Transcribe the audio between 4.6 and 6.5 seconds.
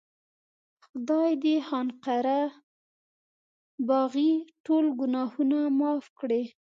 ټول ګناهونه معاف کړي.